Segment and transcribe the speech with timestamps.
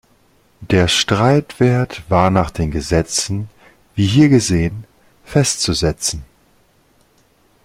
[0.61, 3.51] Der Streitwert war nach den Gesetzen,
[3.93, 4.85] wie hier geschehen,
[5.25, 6.23] festzusetzen.